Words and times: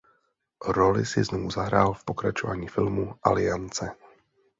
Roli 0.69 1.05
si 1.05 1.23
znovu 1.23 1.51
zahrál 1.51 1.93
v 1.93 2.05
pokračování 2.05 2.67
filmu 2.67 3.15
"Aliance". 3.23 3.91